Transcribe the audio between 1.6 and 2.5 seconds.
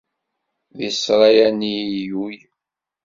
i ilul.